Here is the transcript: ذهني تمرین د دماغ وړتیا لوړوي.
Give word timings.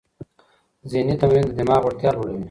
ذهني 0.91 1.15
تمرین 1.21 1.45
د 1.47 1.51
دماغ 1.59 1.81
وړتیا 1.83 2.09
لوړوي. 2.13 2.39